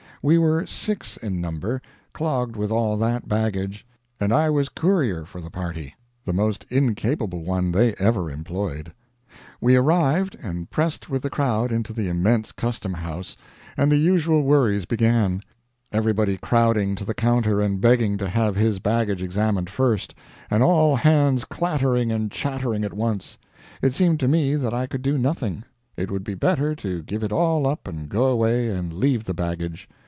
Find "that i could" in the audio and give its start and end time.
24.55-25.01